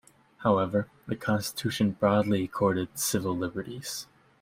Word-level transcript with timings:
However, 0.37 0.87
the 1.05 1.15
Constitution 1.15 1.91
broadly 1.91 2.45
accorded 2.45 2.97
civil 2.97 3.37
liberties. 3.37 4.07